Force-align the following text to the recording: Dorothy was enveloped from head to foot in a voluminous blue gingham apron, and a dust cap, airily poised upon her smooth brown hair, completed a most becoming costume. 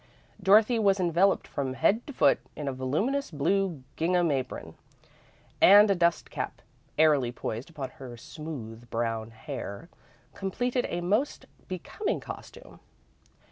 Dorothy 0.41 0.79
was 0.79 0.99
enveloped 0.99 1.45
from 1.47 1.75
head 1.75 2.07
to 2.07 2.13
foot 2.13 2.39
in 2.55 2.67
a 2.67 2.73
voluminous 2.73 3.29
blue 3.29 3.83
gingham 3.97 4.31
apron, 4.31 4.73
and 5.61 5.91
a 5.91 5.95
dust 5.95 6.31
cap, 6.31 6.63
airily 6.97 7.31
poised 7.31 7.69
upon 7.69 7.91
her 7.91 8.17
smooth 8.17 8.89
brown 8.89 9.29
hair, 9.29 9.89
completed 10.33 10.87
a 10.89 11.01
most 11.01 11.45
becoming 11.67 12.19
costume. 12.19 12.79